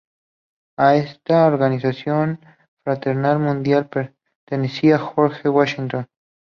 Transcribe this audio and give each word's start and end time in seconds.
A 0.79 0.95
esta 0.95 1.45
organización 1.45 2.39
fraternal 2.83 3.37
mundial 3.37 3.87
pertenecía 3.87 4.97
George 4.97 5.47
Washington. 5.47 6.07